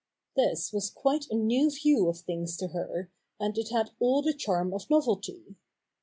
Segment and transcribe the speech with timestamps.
[0.35, 4.33] This was quite a new view" of things to her, and it had all the
[4.33, 5.57] charm of novelty.